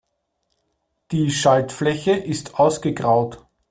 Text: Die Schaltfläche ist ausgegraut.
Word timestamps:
Die 1.11 1.29
Schaltfläche 1.29 2.13
ist 2.13 2.55
ausgegraut. 2.59 3.45